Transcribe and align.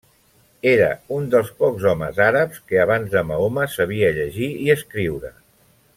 Era 0.69 0.87
un 1.17 1.27
dels 1.35 1.51
pocs 1.59 1.85
homes 1.91 2.21
àrabs 2.29 2.63
que 2.71 2.81
abans 2.85 3.13
de 3.17 3.25
Mahoma 3.33 3.67
sabia 3.75 4.13
llegir 4.17 4.49
i 4.67 4.75
escriure. 4.77 5.33